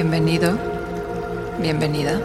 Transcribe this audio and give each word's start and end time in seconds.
Bienvenido, 0.00 0.56
bienvenida. 1.58 2.20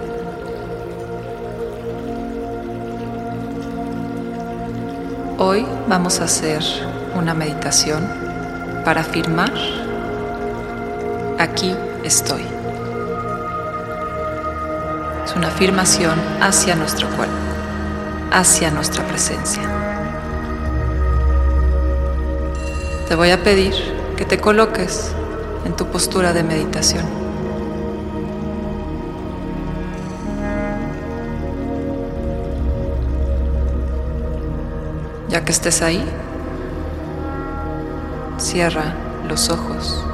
Hoy 5.40 5.66
vamos 5.88 6.20
a 6.20 6.26
hacer 6.26 6.62
una 7.16 7.34
meditación 7.34 8.08
para 8.86 9.02
afirmar, 9.02 9.52
aquí 11.40 11.76
estoy. 12.04 12.44
Es 15.26 15.36
una 15.36 15.48
afirmación 15.48 16.22
hacia 16.42 16.76
nuestro 16.76 17.10
cuerpo, 17.16 17.34
hacia 18.32 18.70
nuestra 18.70 19.04
presencia. 19.08 19.64
Te 23.08 23.16
voy 23.16 23.32
a 23.32 23.42
pedir 23.42 23.74
que 24.16 24.26
te 24.26 24.40
coloques 24.40 25.12
en 25.66 25.76
tu 25.76 25.88
postura 25.88 26.34
de 26.34 26.44
meditación. 26.44 27.23
Ya 35.34 35.44
que 35.44 35.52
estés 35.52 35.82
ahí, 35.82 36.00
cierra 38.38 38.94
los 39.28 39.50
ojos. 39.50 40.06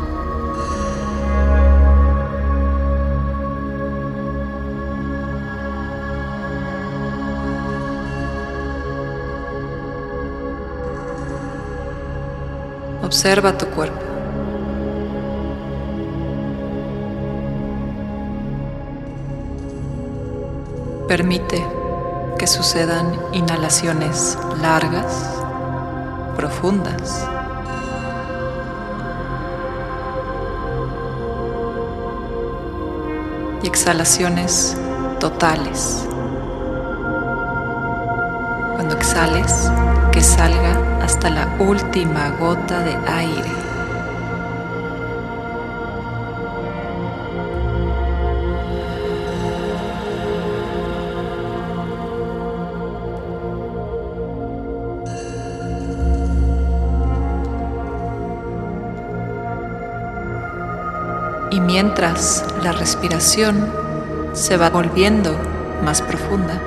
Observa 13.04 13.58
tu 13.58 13.66
cuerpo. 13.66 14.00
Permite 21.10 21.79
que 22.40 22.48
sucedan 22.48 23.20
inhalaciones 23.34 24.38
largas, 24.62 25.14
profundas. 26.38 27.28
Y 33.62 33.68
exhalaciones 33.68 34.78
totales. 35.20 36.08
Cuando 38.76 38.96
exhales, 38.96 39.70
que 40.14 40.22
salga 40.22 41.04
hasta 41.04 41.30
la 41.30 41.46
última 41.60 42.30
gota 42.40 42.80
de 42.80 42.96
aire. 43.06 43.69
Mientras 61.70 62.44
la 62.64 62.72
respiración 62.72 63.72
se 64.34 64.58
va 64.58 64.72
volviendo 64.72 65.38
más 65.84 66.02
profunda, 66.02 66.60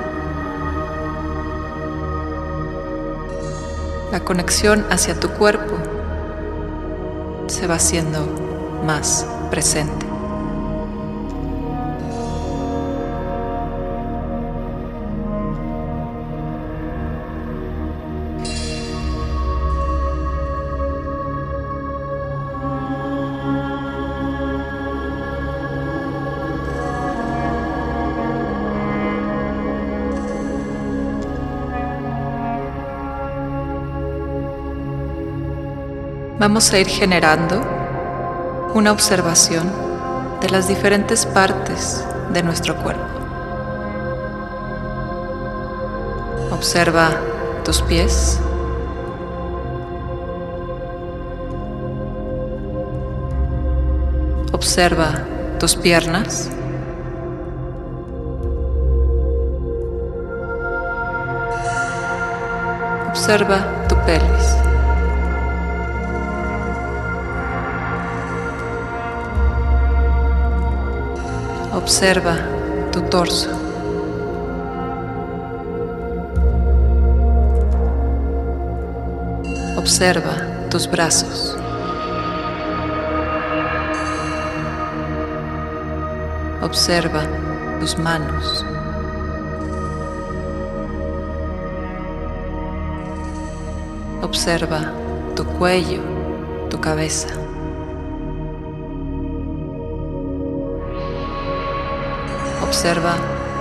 la 4.13 4.21
conexión 4.21 4.85
hacia 4.89 5.19
tu 5.19 5.27
cuerpo 5.31 5.75
se 7.47 7.67
va 7.67 7.75
haciendo 7.75 8.25
más 8.85 9.27
presente. 9.51 10.12
Vamos 36.43 36.73
a 36.73 36.77
ir 36.77 36.87
generando 36.87 37.61
una 38.73 38.91
observación 38.91 39.71
de 40.41 40.49
las 40.49 40.67
diferentes 40.67 41.25
partes 41.25 42.03
de 42.33 42.43
nuestro 42.43 42.75
cuerpo. 42.75 43.01
Observa 46.51 47.11
tus 47.63 47.81
pies. 47.83 48.41
Observa 54.51 55.13
tus 55.61 55.77
piernas. 55.77 56.49
Observa 63.07 63.85
tu 63.87 63.95
pelvis. 64.05 64.72
Observa 71.75 72.35
tu 72.91 73.01
torso. 73.09 73.49
Observa 79.75 80.69
tus 80.69 80.87
brazos. 80.89 81.57
Observa 86.61 87.23
tus 87.79 87.97
manos. 87.97 88.63
Observa 94.21 94.91
tu 95.35 95.43
cuello, 95.57 96.01
tu 96.69 96.79
cabeza. 96.79 97.29
Observa 102.73 103.17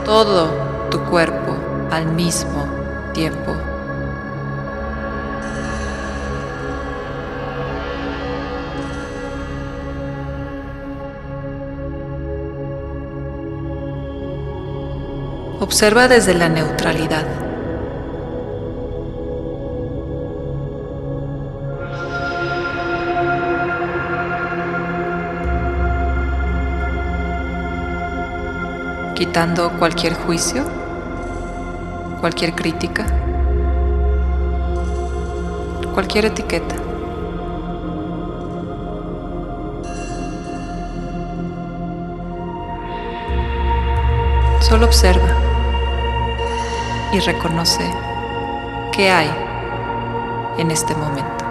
todo 0.06 0.88
tu 0.90 0.98
cuerpo 1.04 1.54
al 1.90 2.06
mismo 2.06 2.66
tiempo. 3.12 3.54
Observa 15.60 16.08
desde 16.08 16.32
la 16.32 16.48
neutralidad. 16.48 17.51
Quitando 29.14 29.70
cualquier 29.78 30.14
juicio, 30.14 30.64
cualquier 32.20 32.54
crítica, 32.54 33.04
cualquier 35.92 36.26
etiqueta. 36.26 36.76
Solo 44.60 44.86
observa 44.86 45.28
y 47.12 47.20
reconoce 47.20 47.84
qué 48.92 49.10
hay 49.10 49.30
en 50.58 50.70
este 50.70 50.94
momento. 50.94 51.41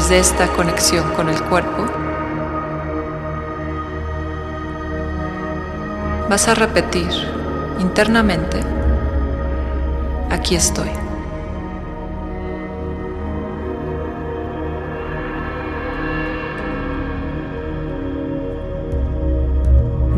Desde 0.00 0.18
esta 0.18 0.46
conexión 0.46 1.12
con 1.12 1.28
el 1.28 1.38
cuerpo, 1.42 1.84
vas 6.26 6.48
a 6.48 6.54
repetir 6.54 7.10
internamente, 7.78 8.62
aquí 10.30 10.54
estoy. 10.54 10.88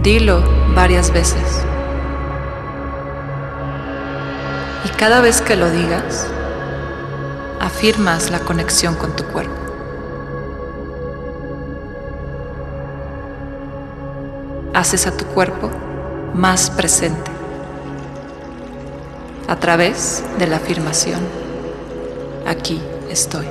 Dilo 0.01 0.45
varias 0.77 1.11
veces. 1.11 1.65
Y 4.85 4.89
cada 4.91 5.21
vez 5.21 5.43
que 5.43 5.57
lo 5.57 5.69
digas, 5.71 6.29
afirmas 7.61 8.31
la 8.31 8.39
conexión 8.39 8.95
con 8.95 9.17
tu 9.17 9.25
cuerpo. 9.25 9.62
Haces 14.75 15.07
a 15.07 15.17
tu 15.17 15.27
cuerpo 15.27 15.71
más 16.35 16.71
presente 16.71 17.31
a 19.47 19.57
través 19.57 20.25
de 20.39 20.47
la 20.47 20.57
afirmación. 20.57 21.21
Aquí 22.47 22.81
estoy. 23.11 23.47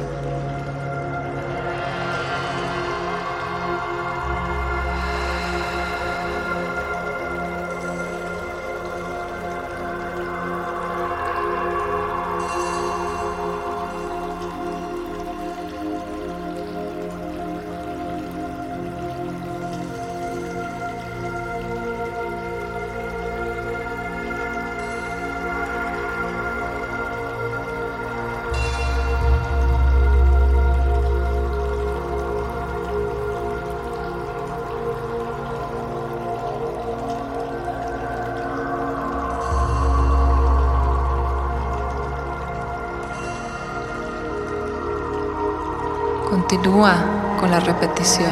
Continúa 46.52 47.38
con 47.40 47.50
la 47.50 47.62
repetición. 47.62 48.30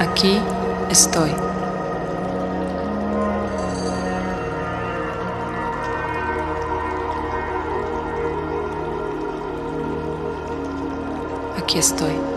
Aquí 0.00 0.40
estoy. 0.90 1.30
Aquí 11.56 11.78
estoy. 11.78 12.31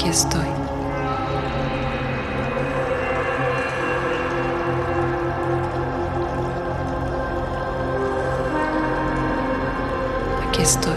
Aquí 0.00 0.08
estoy. 0.08 0.48
Aquí 10.48 10.62
estoy. 10.62 10.94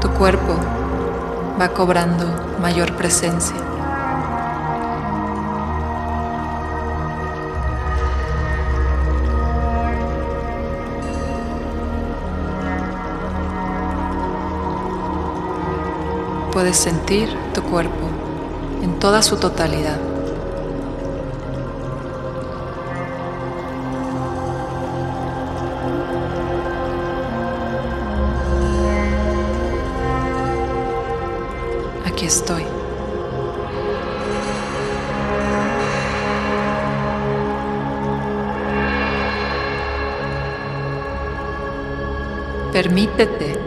Tu 0.00 0.08
cuerpo 0.12 0.56
va 1.60 1.68
cobrando 1.68 2.24
mayor 2.62 2.96
presencia. 2.96 3.75
Puedes 16.56 16.78
sentir 16.78 17.28
tu 17.52 17.62
cuerpo 17.64 18.08
en 18.82 18.98
toda 18.98 19.20
su 19.20 19.36
totalidad. 19.36 19.98
Aquí 32.06 32.24
estoy. 32.24 32.64
Permítete 42.72 43.58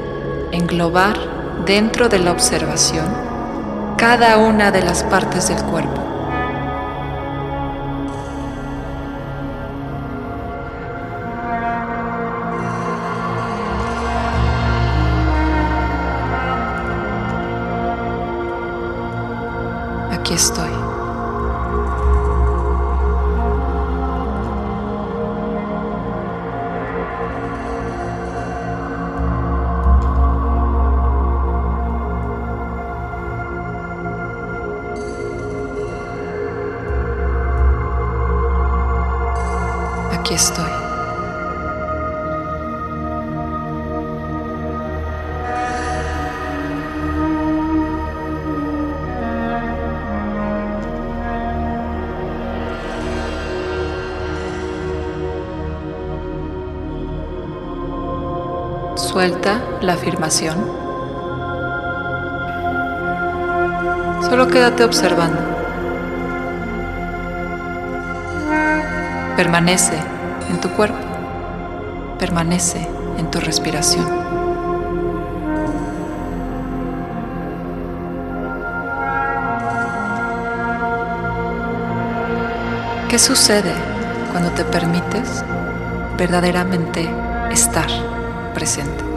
englobar 0.51 1.38
dentro 1.65 2.09
de 2.09 2.19
la 2.19 2.31
observación 2.31 3.29
cada 3.97 4.37
una 4.37 4.71
de 4.71 4.81
las 4.81 5.03
partes 5.03 5.49
del 5.49 5.61
cuerpo. 5.63 6.01
Aquí 20.11 20.33
estoy. 20.33 20.88
Estoy. 40.31 40.63
Suelta 58.95 59.59
la 59.81 59.93
afirmación. 59.93 60.57
Solo 64.29 64.47
quédate 64.47 64.83
observando. 64.83 65.41
Permanece 69.35 70.18
en 70.49 70.59
tu 70.59 70.69
cuerpo. 70.69 70.97
Permanece 72.17 72.87
en 73.17 73.29
tu 73.31 73.39
respiración. 73.39 74.05
¿Qué 83.09 83.17
sucede 83.17 83.73
cuando 84.31 84.51
te 84.51 84.63
permites 84.65 85.43
verdaderamente 86.17 87.09
estar 87.51 87.87
presente? 88.53 89.08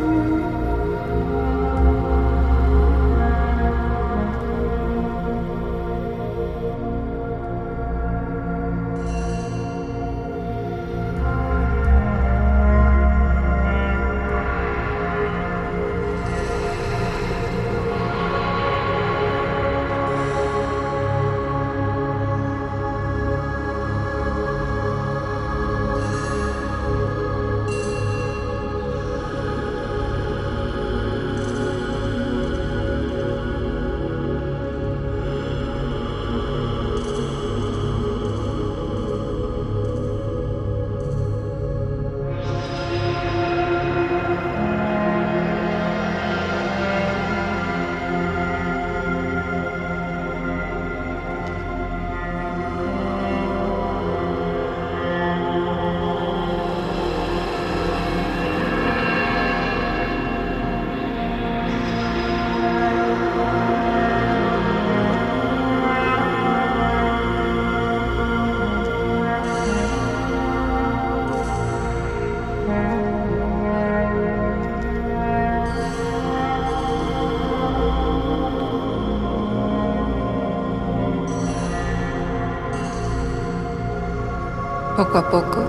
Poco 85.02 85.18
a 85.18 85.30
poco 85.30 85.64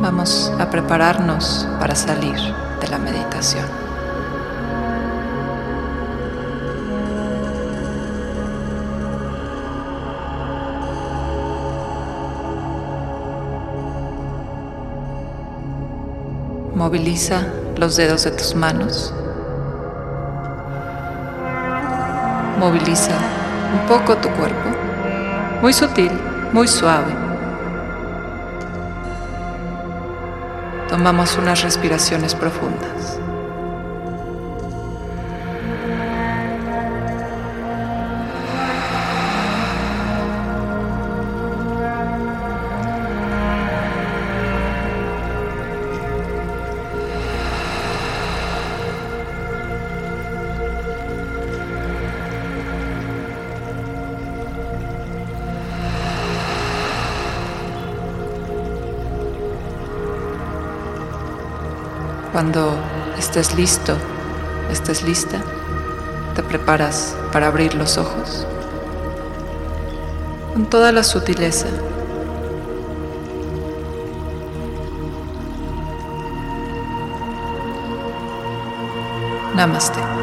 vamos 0.00 0.52
a 0.60 0.70
prepararnos 0.70 1.66
para 1.80 1.96
salir 1.96 2.36
de 2.80 2.86
la 2.86 2.98
meditación. 2.98 3.66
Moviliza 16.76 17.42
los 17.76 17.96
dedos 17.96 18.22
de 18.22 18.30
tus 18.30 18.54
manos. 18.54 19.12
Moviliza 22.60 23.18
un 23.74 23.88
poco 23.88 24.16
tu 24.18 24.28
cuerpo, 24.28 24.68
muy 25.60 25.72
sutil, 25.72 26.29
muy 26.52 26.66
suave. 26.66 27.14
Tomamos 30.88 31.36
unas 31.36 31.62
respiraciones 31.62 32.34
profundas. 32.34 33.19
Cuando 62.32 62.78
estés 63.18 63.56
listo, 63.56 63.96
estés 64.70 65.02
lista, 65.02 65.42
te 66.34 66.42
preparas 66.44 67.16
para 67.32 67.48
abrir 67.48 67.74
los 67.74 67.98
ojos 67.98 68.46
con 70.52 70.66
toda 70.66 70.92
la 70.92 71.02
sutileza. 71.02 71.66
Namaste. 79.56 80.19